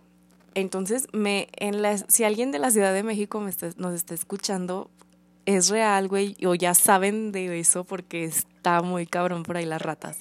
[0.55, 4.13] Entonces, me, en la, si alguien de la Ciudad de México me está- nos está
[4.15, 4.91] escuchando,
[5.47, 9.81] es real, güey, o ya saben de eso porque está muy cabrón por ahí las
[9.81, 10.19] ratas.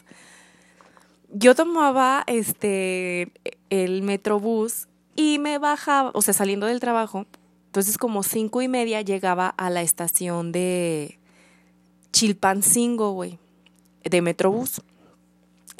[1.29, 3.33] Yo tomaba este
[3.69, 7.25] el metrobús y me bajaba, o sea, saliendo del trabajo,
[7.65, 11.19] entonces como cinco y media llegaba a la estación de
[12.13, 13.39] Chilpancingo, güey,
[14.03, 14.81] de Metrobús.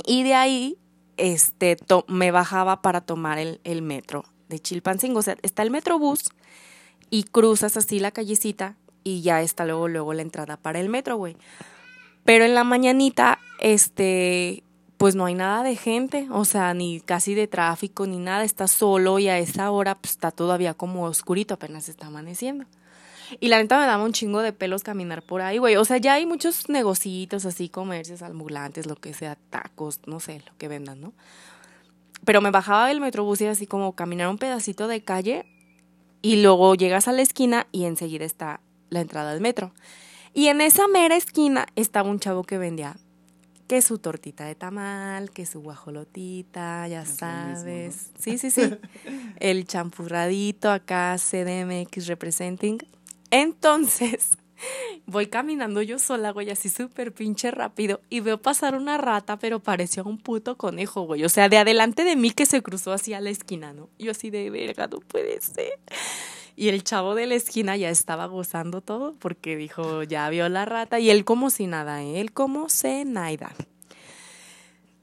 [0.06, 0.78] Y de ahí,
[1.18, 5.20] este, me bajaba para tomar el, el metro de Chilpancingo.
[5.20, 6.32] O sea, está el Metrobús
[7.10, 11.16] y cruzas así la callecita y ya está luego, luego la entrada para el metro,
[11.16, 11.38] güey.
[12.26, 14.64] Pero en la mañanita, este,
[14.98, 18.68] pues no hay nada de gente, o sea, ni casi de tráfico, ni nada, está
[18.68, 22.66] solo y a esa hora pues está todavía como oscurito, apenas está amaneciendo.
[23.40, 25.76] Y la neta me daba un chingo de pelos caminar por ahí, güey.
[25.76, 30.42] O sea, ya hay muchos negocitos así, comercios ambulantes, lo que sea, tacos, no sé,
[30.46, 31.14] lo que vendan, ¿no?
[32.26, 35.46] Pero me bajaba del metrobús y así como caminar un pedacito de calle
[36.22, 39.74] y luego llegas a la esquina y enseguida está la entrada al metro.
[40.34, 42.96] Y en esa mera esquina estaba un chavo que vendía
[43.68, 48.12] que su tortita de tamal, que su guajolotita, ya sabes.
[48.18, 48.74] Sí, sí, sí.
[49.40, 52.80] El champurradito acá, CDMX representing.
[53.30, 54.38] Entonces,
[55.06, 59.60] voy caminando yo sola, güey, así súper pinche rápido, y veo pasar una rata, pero
[59.60, 61.24] parecía un puto conejo, güey.
[61.24, 63.90] O sea, de adelante de mí que se cruzó hacia la esquina, ¿no?
[64.00, 65.80] Yo así de verga, no puede ser.
[66.60, 70.66] Y el chavo de la esquina ya estaba gozando todo porque dijo, ya vio la
[70.66, 71.00] rata.
[71.00, 72.20] Y él como si nada, ¿eh?
[72.20, 73.54] él como se nada.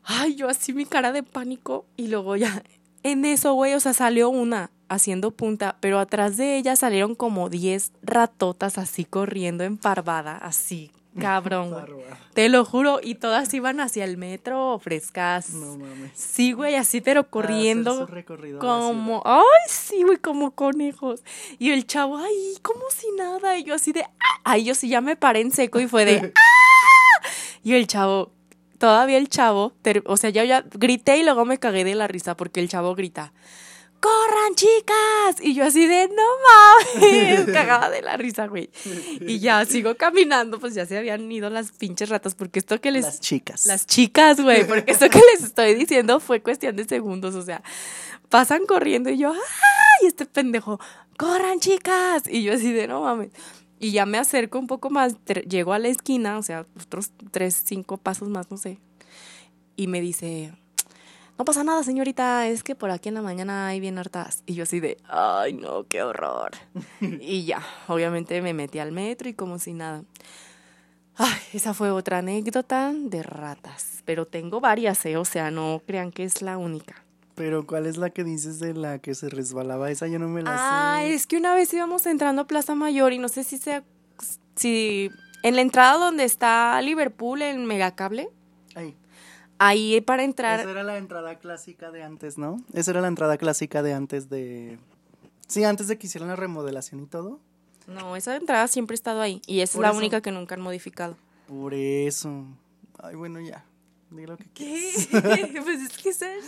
[0.03, 1.87] Ay, yo así mi cara de pánico.
[1.97, 2.65] Y luego ya,
[3.05, 7.49] en eso, güey, o sea, salió una haciendo punta, pero atrás de ella salieron como
[7.49, 10.91] 10 ratotas así corriendo en parvada, así,
[11.21, 11.85] cabrón, güey.
[12.35, 15.51] Te lo juro, y todas iban hacia el metro frescas.
[15.51, 16.13] No mames.
[16.15, 18.09] Sí, güey, así, pero corriendo.
[18.61, 21.23] Como, ay, sí, güey, como conejos.
[21.59, 23.57] Y el chavo, ay, como si nada.
[23.59, 24.41] Y yo así de, ah.
[24.45, 27.29] Ay, yo sí ya me paré en seco y fue de, ah.
[27.63, 28.31] Y el chavo,
[28.79, 29.73] todavía el chavo,
[30.05, 32.95] o sea, ya, ya grité y luego me cagué de la risa porque el chavo
[32.95, 33.33] grita,
[34.05, 35.37] ¡corran, chicas!
[35.41, 38.69] Y yo así de, no mames, cagada de la risa, güey.
[39.21, 42.91] Y ya sigo caminando, pues ya se habían ido las pinches ratas porque esto que
[42.91, 43.65] les Las chicas.
[43.65, 47.63] las chicas, güey, porque esto que les estoy diciendo fue cuestión de segundos, o sea,
[48.29, 50.07] pasan corriendo y yo, ¡ay!
[50.07, 50.79] Este pendejo,
[51.17, 52.25] ¡corran, chicas!
[52.29, 53.31] Y yo así de, no mames.
[53.81, 55.17] Y ya me acerco un poco más,
[55.49, 58.79] llego a la esquina, o sea, otros tres, cinco pasos más, no sé.
[59.77, 60.53] Y me dice,
[61.39, 64.43] no pasa nada, señorita, es que por aquí en la mañana hay bien hartas.
[64.47, 66.53] Y yo así de, ay, no, qué horror.
[67.01, 70.03] y ya, obviamente me metí al metro y como si nada.
[71.17, 74.03] Ay, esa fue otra anécdota de ratas.
[74.05, 75.17] Pero tengo varias, ¿eh?
[75.17, 77.05] O sea, no crean que es la única.
[77.37, 79.91] Pero ¿cuál es la que dices de la que se resbalaba?
[79.91, 81.15] Esa yo no me la Ah, sé.
[81.15, 83.83] es que una vez íbamos entrando a Plaza Mayor y no sé si sea,
[84.57, 85.11] si
[85.43, 88.29] En la entrada donde está Liverpool, en Megacable,
[88.77, 88.97] Ahí.
[89.59, 90.61] Ahí para entrar.
[90.61, 92.57] Esa era la entrada clásica de antes, ¿no?
[92.73, 94.79] Esa era la entrada clásica de antes de...
[95.47, 97.39] Sí, antes de que hicieran la remodelación y todo.
[97.87, 99.43] No, esa entrada siempre ha estado ahí.
[99.47, 99.99] Y esa es la eso.
[99.99, 101.17] única que nunca han modificado.
[101.47, 102.45] Por eso.
[103.03, 103.65] Ay, bueno, ya.
[104.11, 105.09] Di lo que quieras.
[105.11, 105.61] ¿Qué?
[105.65, 106.45] pues es que ¿sabes?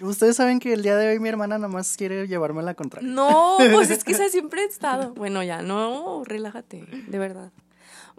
[0.00, 3.08] Ustedes saben que el día de hoy mi hermana nomás quiere llevarme la contraria.
[3.08, 5.14] No, pues es que esa siempre ha estado.
[5.14, 7.52] Bueno, ya, no, relájate, de verdad.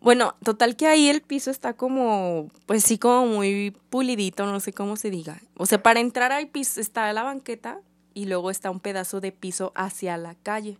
[0.01, 4.73] Bueno, total que ahí el piso está como, pues sí, como muy pulidito, no sé
[4.73, 5.41] cómo se diga.
[5.57, 7.79] O sea, para entrar al piso está la banqueta
[8.13, 10.77] y luego está un pedazo de piso hacia la calle.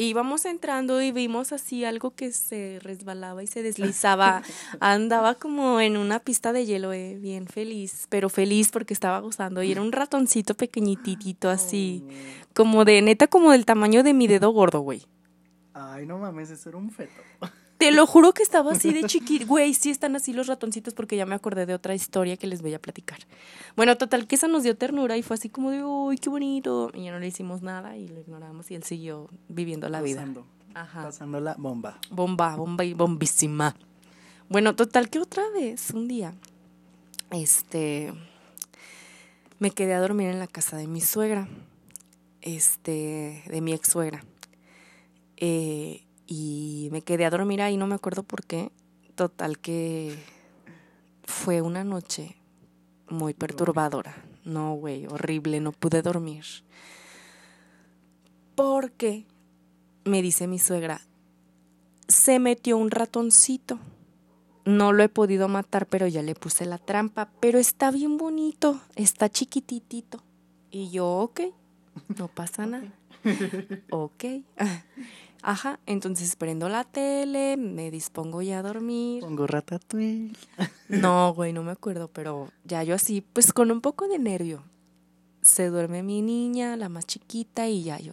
[0.00, 4.42] Íbamos entrando y vimos así algo que se resbalaba y se deslizaba.
[4.80, 9.60] Andaba como en una pista de hielo, eh, bien feliz, pero feliz porque estaba gozando.
[9.62, 12.04] Y era un ratoncito pequeñitito así,
[12.54, 15.04] como de, neta, como del tamaño de mi dedo gordo, güey.
[15.74, 17.20] Ay, no mames, eso era un feto.
[17.78, 19.46] Te lo juro que estaba así de chiquito.
[19.46, 22.60] Güey, sí están así los ratoncitos porque ya me acordé de otra historia que les
[22.60, 23.18] voy a platicar.
[23.76, 26.90] Bueno, total que eso nos dio ternura y fue así como de, uy, qué bonito.
[26.92, 30.20] Y ya no le hicimos nada y lo ignoramos y él siguió viviendo la vida.
[30.20, 31.02] Pasando, Ajá.
[31.04, 31.98] pasando la bomba.
[32.10, 33.76] Bomba, bomba y bombísima.
[34.48, 36.34] Bueno, total que otra vez, un día,
[37.30, 38.12] este,
[39.60, 41.46] me quedé a dormir en la casa de mi suegra,
[42.40, 44.24] este, de mi ex suegra.
[45.36, 48.70] Eh, y me quedé a dormir ahí, no me acuerdo por qué.
[49.14, 50.16] Total que
[51.24, 52.36] fue una noche
[53.08, 54.14] muy perturbadora.
[54.44, 56.44] No, güey, horrible, no pude dormir.
[58.54, 59.24] Porque,
[60.04, 61.00] me dice mi suegra,
[62.08, 63.78] se metió un ratoncito.
[64.66, 67.30] No lo he podido matar, pero ya le puse la trampa.
[67.40, 70.22] Pero está bien bonito, está chiquititito.
[70.70, 71.40] Y yo, ok,
[72.18, 72.92] no pasa nada.
[73.90, 74.24] Ok.
[75.42, 79.20] Ajá, entonces prendo la tele, me dispongo ya a dormir.
[79.22, 80.36] Pongo ratatouille.
[80.88, 84.64] No, güey, no me acuerdo, pero ya yo así, pues con un poco de nervio.
[85.42, 88.12] Se duerme mi niña, la más chiquita, y ya yo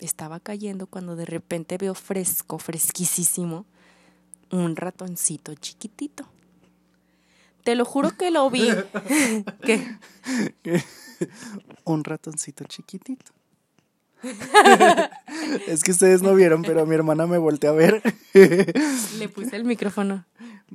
[0.00, 3.64] estaba cayendo cuando de repente veo fresco, fresquísimo,
[4.50, 6.26] un ratoncito chiquitito.
[7.62, 8.68] Te lo juro que lo vi.
[9.62, 9.86] ¿Qué?
[11.84, 13.32] un ratoncito chiquitito.
[15.66, 18.02] es que ustedes no vieron, pero mi hermana me volteó a ver
[19.18, 20.24] Le puse el micrófono.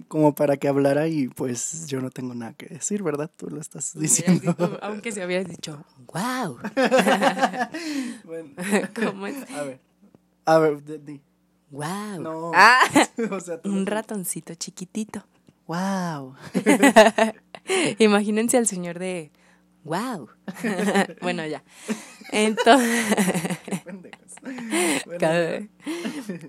[0.08, 3.30] como para que hablara y pues yo no tengo nada que decir, ¿verdad?
[3.36, 4.54] Tú lo estás diciendo.
[4.58, 6.58] Dicho- aunque se hubieras dicho, wow.
[8.26, 8.50] Bueno,
[8.96, 9.36] ¿Cómo es?
[9.52, 9.80] a ver.
[10.46, 11.22] A ver, di-.
[11.72, 12.20] Wow.
[12.22, 12.52] No.
[12.54, 12.80] Ah,
[13.32, 15.24] o sea, tú un ratoncito chiquitito.
[15.68, 16.36] Wow.
[18.00, 19.32] Imagínense al señor de
[19.86, 20.30] wow.
[21.21, 21.63] bueno, ya.
[22.32, 23.06] Entonces.
[25.06, 25.67] Bueno,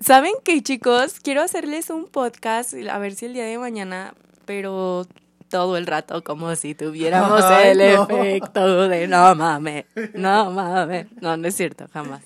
[0.03, 1.19] ¿saben qué, chicos?
[1.21, 4.13] Quiero hacerles un podcast, a ver si el día de mañana,
[4.45, 5.07] pero
[5.49, 8.03] todo el rato como si tuviéramos Ay, el no.
[8.03, 11.07] efecto de no mames, no mames.
[11.23, 12.23] No, no es cierto, jamás.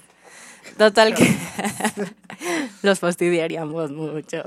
[0.77, 1.33] Total que
[2.83, 4.43] los fastidiaríamos mucho.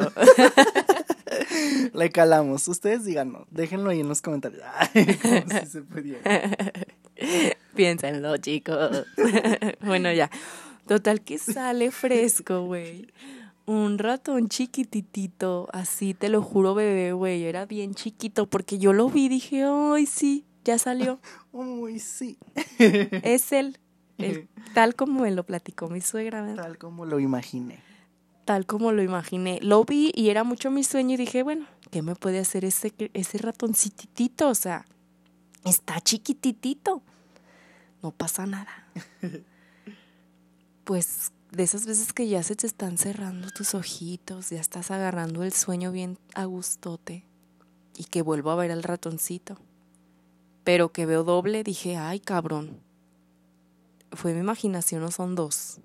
[1.94, 2.68] Le calamos.
[2.68, 3.48] Ustedes díganos.
[3.52, 4.64] Déjenlo ahí en los comentarios.
[4.94, 6.22] Ay, como si se pudiera.
[7.76, 9.06] Piénsenlo, chicos.
[9.82, 10.30] bueno, ya.
[10.88, 13.08] Total que sale fresco, güey.
[13.66, 17.44] Un ratón chiquititito, así te lo juro, bebé, güey.
[17.46, 21.20] Era bien chiquito porque yo lo vi y dije, ay, sí, ya salió.
[21.54, 22.38] Uy, sí.
[22.78, 23.78] Es él.
[24.18, 26.64] El- tal como me lo platicó mi suegra, ¿verdad?
[26.64, 27.80] Tal como lo imaginé.
[28.46, 29.60] Tal como lo imaginé.
[29.62, 32.94] Lo vi y era mucho mi sueño y dije, bueno, ¿qué me puede hacer ese,
[33.14, 34.50] ese ratoncitito?
[34.50, 34.86] O sea,
[35.64, 37.02] está chiquititito.
[38.02, 38.88] No pasa nada.
[40.86, 45.44] Pues de esas veces que ya se te están cerrando tus ojitos, ya estás agarrando
[45.44, 47.24] el sueño bien a gustote
[47.96, 49.58] y que vuelvo a ver al ratoncito.
[50.66, 52.82] Pero que veo doble, dije, ay, cabrón.
[54.12, 55.80] Fue mi imaginación o son dos.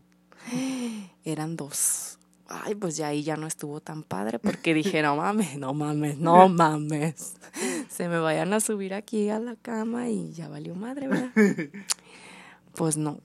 [1.25, 2.18] Eran dos.
[2.49, 6.17] Ay, pues ya ahí ya no estuvo tan padre porque dije, no mames, no mames,
[6.19, 7.35] no mames.
[7.91, 11.31] Se me vayan a subir aquí a la cama y ya valió madre, ¿verdad?
[12.75, 13.19] Pues no.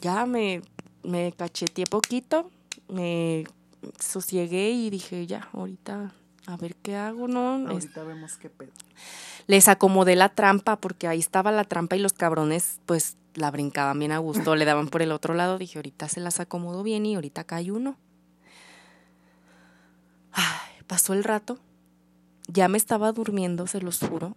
[0.00, 0.62] Ya me,
[1.02, 2.50] me cacheteé poquito,
[2.88, 3.44] me
[4.00, 6.12] sosiegué y dije, ya, ahorita
[6.46, 7.56] a ver qué hago, ¿no?
[7.66, 8.70] Es- Ahorita vemos qué pedo.
[9.46, 13.98] les acomodé la trampa porque ahí estaba la trampa y los cabrones pues la brincaban
[13.98, 17.04] bien a gusto, le daban por el otro lado, dije ahorita se las acomodo bien
[17.06, 17.96] y ahorita cae uno.
[20.32, 21.58] Ay, pasó el rato,
[22.48, 24.36] ya me estaba durmiendo, se los juro.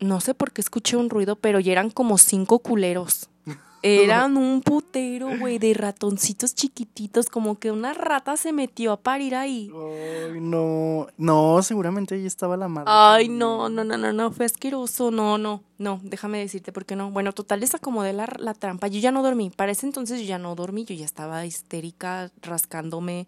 [0.00, 3.28] No sé por qué escuché un ruido, pero ya eran como cinco culeros.
[3.84, 9.34] Eran un putero, güey, de ratoncitos chiquititos, como que una rata se metió a parir
[9.34, 9.72] ahí.
[9.74, 11.08] Ay, no.
[11.16, 12.86] No, seguramente ahí estaba la madre.
[12.88, 16.94] Ay, no, no, no, no, no, fue asqueroso, no, no, no, déjame decirte por qué
[16.94, 17.10] no.
[17.10, 20.38] Bueno, total, desacomodé la, la trampa, yo ya no dormí, para ese entonces yo ya
[20.38, 23.26] no dormí, yo ya estaba histérica, rascándome,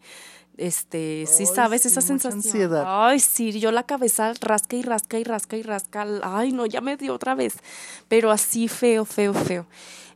[0.56, 2.40] este, sí sabes sí, esa sensación.
[2.40, 2.84] ansiedad.
[2.86, 6.80] Ay, sí, yo la cabeza rasca y rasca y rasca y rasca, ay, no, ya
[6.80, 7.56] me dio otra vez,
[8.08, 9.66] pero así feo, feo, feo.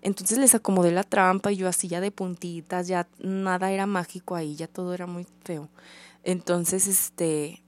[0.01, 4.37] Entonces les acomodé la trampa y yo así ya de puntitas, ya nada era mágico
[4.37, 5.69] ahí, ya todo era muy feo.
[6.23, 7.63] Entonces, este,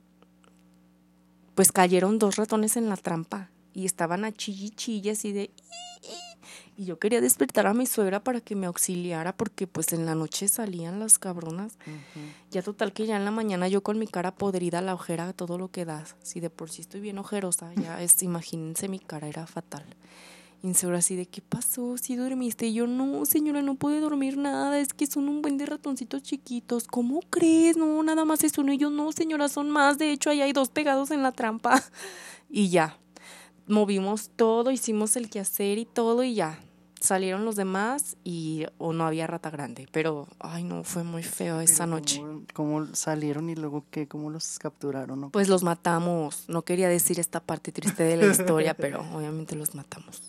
[1.55, 5.51] pues cayeron dos ratones en la trampa y estaban a chille y de...
[6.81, 10.15] Y yo quería despertar a mi suegra para que me auxiliara porque pues en la
[10.15, 11.77] noche salían las cabronas.
[12.51, 15.59] Ya total que ya en la mañana yo con mi cara podrida, la ojera, todo
[15.59, 16.07] lo que da.
[16.23, 19.85] Si de por sí estoy bien ojerosa, ya es, imagínense mi cara era fatal.
[20.75, 21.99] Suegra así de, ¿qué pasó?
[21.99, 22.69] ¿Sí dormiste?
[22.69, 26.23] Y yo, no, señora, no pude dormir nada, es que son un buen de ratoncitos
[26.23, 26.87] chiquitos.
[26.87, 27.77] ¿Cómo crees?
[27.77, 28.73] No, nada más es uno.
[28.73, 29.99] Y yo, no, señora, son más.
[29.99, 31.83] De hecho, ahí hay dos pegados en la trampa.
[32.53, 32.99] Y ya,
[33.69, 36.59] movimos todo, hicimos el quehacer y todo y ya.
[37.01, 41.61] Salieron los demás y o no había rata grande, pero ay no, fue muy feo
[41.61, 42.23] esa Pero noche.
[42.53, 44.07] ¿Cómo, salieron y luego qué?
[44.07, 45.31] ¿Cómo los capturaron?
[45.31, 46.45] Pues los matamos.
[46.49, 50.23] No quería decir esta parte triste de la historia, pero obviamente los matamos.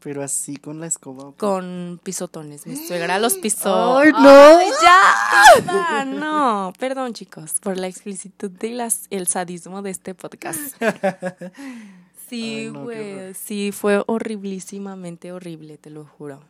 [0.00, 1.28] Pero así con la escoba.
[1.28, 1.32] ¿o?
[1.36, 2.66] Con pisotones.
[2.66, 3.98] Mi suegra los pisó.
[3.98, 4.18] ¡Ay, no!
[4.18, 6.04] ¡Ay, ya!
[6.04, 10.74] No, perdón chicos por la explicitud de las, el sadismo de este podcast.
[12.32, 13.34] Sí, no, güey.
[13.34, 16.40] sí, fue horriblísimamente horrible, te lo juro.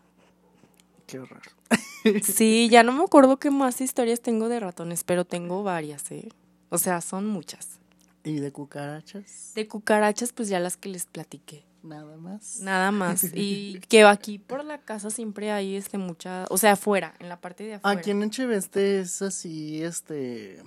[1.06, 1.42] Qué horror.
[2.22, 6.28] Sí, ya no me acuerdo qué más historias tengo de ratones, pero tengo varias, ¿eh?
[6.68, 7.78] O sea, son muchas.
[8.24, 9.52] ¿Y de cucarachas?
[9.54, 11.64] De cucarachas, pues ya las que les platiqué.
[11.82, 12.60] Nada más.
[12.60, 13.24] Nada más.
[13.34, 17.40] Y que aquí por la casa siempre hay este mucha, o sea, afuera, en la
[17.40, 17.98] parte de afuera.
[17.98, 20.62] Aquí en Echeveste es así, este,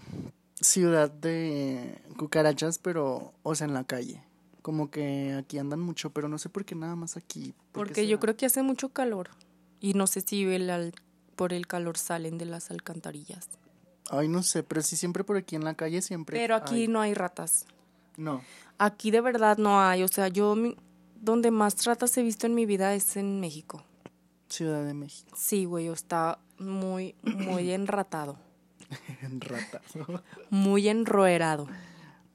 [0.60, 4.22] ciudad de cucarachas, pero, o sea, en la calle.
[4.66, 7.54] Como que aquí andan mucho, pero no sé por qué nada más aquí.
[7.72, 9.30] ¿Por qué Porque yo creo que hace mucho calor.
[9.80, 10.96] Y no sé si el al-
[11.36, 13.48] por el calor salen de las alcantarillas.
[14.10, 16.36] Ay, no sé, pero sí siempre por aquí en la calle siempre.
[16.40, 16.88] Pero aquí hay.
[16.88, 17.68] no hay ratas.
[18.18, 18.42] No.
[18.80, 20.02] Aquí de verdad no hay.
[20.02, 20.76] O sea, yo mi-
[21.22, 23.84] donde más ratas he visto en mi vida es en México.
[24.50, 25.30] Ciudad de México.
[25.38, 28.36] Sí, güey, está muy, muy enratado.
[29.22, 29.82] En rata.
[30.50, 31.68] Muy enroerado.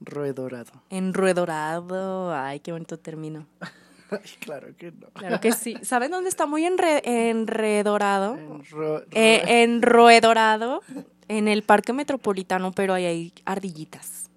[0.00, 0.72] Roedorado.
[0.90, 2.34] Enruedorado.
[2.34, 3.46] Ay, qué bonito término.
[4.10, 5.08] Ay, claro que no.
[5.10, 5.76] Claro que sí.
[5.82, 8.36] ¿Saben dónde está muy enre- enredorado?
[8.36, 10.82] En ro- Eh, enroedorado.
[11.28, 14.28] En el parque metropolitano, pero ahí hay ardillitas.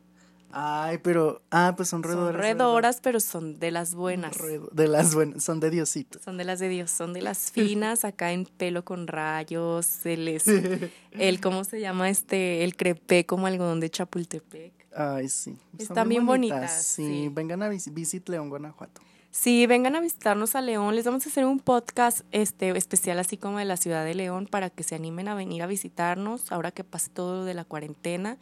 [0.52, 1.42] Ay, pero.
[1.50, 4.38] Ah, pues son Son redoras, pero son de las buenas.
[4.72, 6.20] De las buenas, son de Diosito.
[6.24, 10.40] Son de las de Dios, son de las finas, acá en pelo con rayos, el,
[11.14, 12.64] el ¿cómo se llama este?
[12.64, 14.74] El crepé como algodón de Chapultepec.
[14.96, 15.58] Ay, sí.
[15.78, 17.30] Están bien bonitas, Sí, sí.
[17.32, 19.02] vengan a vis- Visit León, Guanajuato.
[19.32, 23.36] Sí, vengan a visitarnos a León, les vamos a hacer un podcast este especial así
[23.38, 26.70] como de la ciudad de León para que se animen a venir a visitarnos ahora
[26.72, 28.38] que pase todo lo de la cuarentena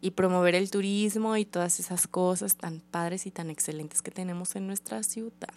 [0.00, 4.56] y promover el turismo y todas esas cosas tan padres y tan excelentes que tenemos
[4.56, 5.50] en nuestra ciudad.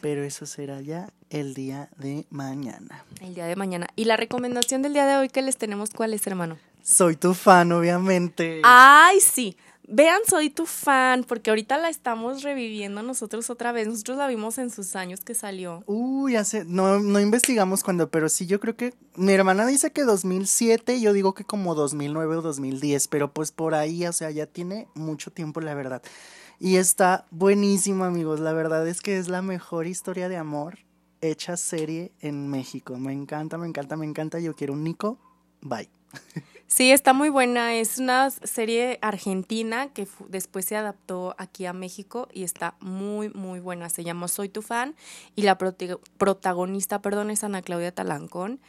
[0.00, 3.04] Pero eso será ya el día de mañana.
[3.20, 3.86] El día de mañana.
[3.96, 6.56] Y la recomendación del día de hoy que les tenemos, ¿cuál es, hermano?
[6.86, 8.60] Soy tu fan, obviamente.
[8.62, 9.56] Ay, sí.
[9.88, 13.88] Vean, soy tu fan, porque ahorita la estamos reviviendo nosotros otra vez.
[13.88, 15.82] Nosotros la vimos en sus años que salió.
[15.86, 20.04] Uy, hace, no, no investigamos cuándo, pero sí, yo creo que mi hermana dice que
[20.04, 24.46] 2007, yo digo que como 2009 o 2010, pero pues por ahí, o sea, ya
[24.46, 26.02] tiene mucho tiempo, la verdad.
[26.60, 30.78] Y está buenísimo, amigos, la verdad es que es la mejor historia de amor
[31.20, 32.96] hecha serie en México.
[32.96, 35.18] Me encanta, me encanta, me encanta, yo quiero un Nico,
[35.62, 35.90] bye.
[36.68, 37.74] Sí, está muy buena.
[37.74, 43.60] Es una serie argentina que después se adaptó aquí a México y está muy, muy
[43.60, 43.88] buena.
[43.88, 44.96] Se llama Soy tu fan
[45.36, 48.60] y la protagonista, perdón, es Ana Claudia Talancón.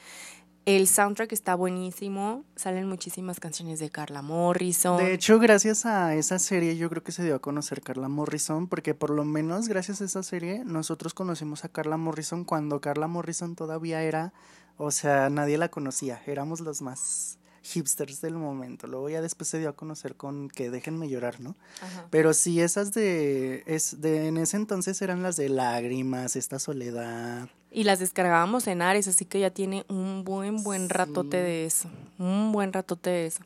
[0.65, 2.43] El soundtrack está buenísimo.
[2.57, 4.97] Salen muchísimas canciones de Carla Morrison.
[4.97, 8.67] De hecho, gracias a esa serie yo creo que se dio a conocer Carla Morrison,
[8.67, 13.07] porque por lo menos gracias a esa serie nosotros conocimos a Carla Morrison cuando Carla
[13.07, 14.33] Morrison todavía era,
[14.75, 17.39] o sea, nadie la conocía, éramos los más
[17.73, 18.87] hipsters del momento.
[18.87, 21.55] Luego ya después se dio a conocer con que déjenme llorar, ¿no?
[21.81, 22.07] Ajá.
[22.09, 27.49] Pero sí esas de es de en ese entonces eran las de lágrimas, esta soledad.
[27.69, 30.87] Y las descargábamos en Ares, así que ya tiene un buen, buen Sí.
[30.89, 31.89] ratote de eso.
[32.17, 33.43] Un buen ratote de eso.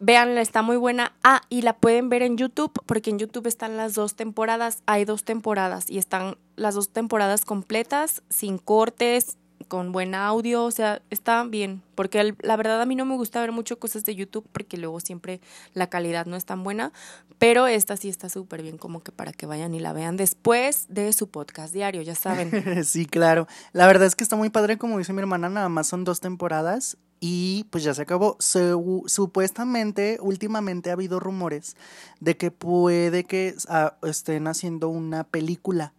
[0.00, 1.14] Véanla, está muy buena.
[1.22, 4.82] Ah, y la pueden ver en YouTube, porque en YouTube están las dos temporadas.
[4.86, 10.70] Hay dos temporadas y están las dos temporadas completas, sin cortes, con buen audio, o
[10.70, 14.14] sea, está bien, porque la verdad a mí no me gusta ver mucho cosas de
[14.14, 15.40] YouTube porque luego siempre
[15.72, 16.92] la calidad no es tan buena,
[17.38, 20.86] pero esta sí está súper bien como que para que vayan y la vean después
[20.88, 22.50] de su podcast diario, ya saben.
[22.84, 23.46] Sí, claro.
[23.72, 26.20] La verdad es que está muy padre, como dice mi hermana, nada más son dos
[26.20, 28.36] temporadas y pues ya se acabó.
[28.38, 31.76] Su- supuestamente, últimamente ha habido rumores
[32.20, 35.92] de que puede que ah, estén haciendo una película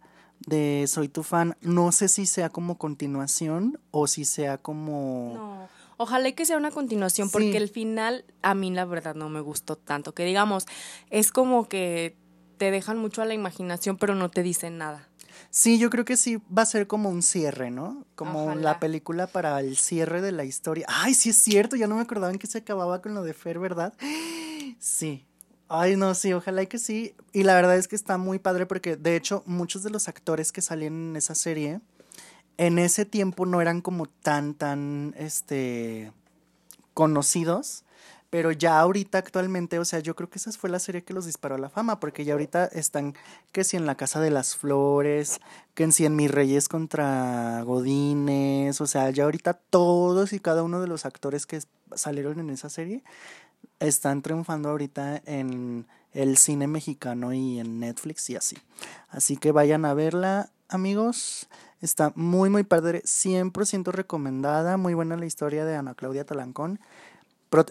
[0.46, 1.56] de Soy tu fan.
[1.60, 5.32] No sé si sea como continuación o si sea como...
[5.34, 7.32] No, ojalá y que sea una continuación Sí.
[7.32, 10.66] porque el final a mí la verdad no me gustó tanto, que digamos,
[11.10, 12.16] es como que
[12.58, 15.08] te dejan mucho a la imaginación pero no te dicen nada.
[15.50, 18.04] Sí, yo creo que sí va a ser como un cierre, ¿no?
[18.14, 18.60] Como Ojalá.
[18.60, 20.86] la película para el cierre de la historia.
[20.88, 23.34] Ay, sí es cierto, ya no me acordaba en que se acababa con lo de
[23.34, 23.92] Fer, ¿verdad?
[24.78, 25.25] Sí.
[25.68, 27.14] Ay, no, sí, ojalá y que sí.
[27.32, 30.52] Y la verdad es que está muy padre porque, de hecho, muchos de los actores
[30.52, 31.80] que salían en esa serie,
[32.56, 36.12] en ese tiempo no eran como tan, tan, este,
[36.94, 37.82] conocidos.
[38.30, 41.26] Pero ya ahorita actualmente, o sea, yo creo que esa fue la serie que los
[41.26, 43.14] disparó a la fama, porque ya ahorita están
[43.52, 45.40] que si en la Casa de las Flores,
[45.74, 50.64] que en si en Mis Reyes contra Godines, o sea, ya ahorita todos y cada
[50.64, 51.60] uno de los actores que
[51.94, 53.04] salieron en esa serie
[53.80, 58.56] están triunfando ahorita en el cine mexicano y en Netflix y así.
[59.08, 61.48] Así que vayan a verla, amigos.
[61.80, 66.80] Está muy, muy padre, 100% recomendada, muy buena la historia de Ana Claudia Talancón.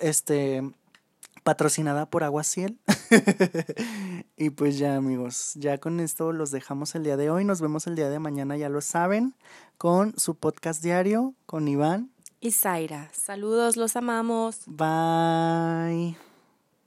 [0.01, 0.63] Este,
[1.45, 2.79] patrocinada por Aguaciel.
[4.37, 7.45] y pues ya amigos, ya con esto los dejamos el día de hoy.
[7.45, 9.35] Nos vemos el día de mañana, ya lo saben,
[9.77, 12.09] con su podcast diario, con Iván.
[12.45, 14.59] Y Zaira, saludos, los amamos.
[14.67, 16.15] Bye.